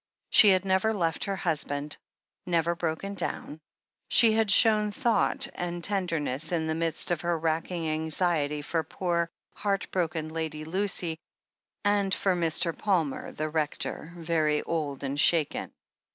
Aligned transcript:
She 0.31 0.47
had 0.49 0.65
never 0.65 0.95
left 0.95 1.25
her 1.25 1.35
husband, 1.35 1.95
never 2.47 2.73
broken 2.73 3.13
down; 3.13 3.59
she 4.09 4.31
had 4.33 4.49
shown 4.49 4.91
thought 4.91 5.47
and 5.53 5.83
tenderness 5.83 6.51
in 6.51 6.65
the 6.65 6.73
midst 6.73 7.11
of 7.11 7.21
her 7.21 7.37
racking 7.37 7.87
anxiety, 7.87 8.63
for 8.63 8.81
poor, 8.83 9.29
heartbroken 9.53 10.29
Lady 10.29 10.65
Lucy 10.65 11.19
and 11.85 12.15
for 12.15 12.35
Mr. 12.35 12.75
Palmer, 12.75 13.31
the 13.31 13.47
Rector, 13.49 14.11
very 14.17 14.63
old 14.63 15.03
and 15.03 15.19
shaken. 15.19 15.71